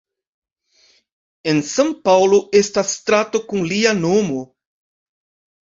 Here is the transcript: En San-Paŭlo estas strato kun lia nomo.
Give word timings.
En 1.51 1.61
San-Paŭlo 1.73 2.39
estas 2.63 2.95
strato 2.97 3.45
kun 3.53 3.71
lia 3.73 3.93
nomo. 4.01 4.43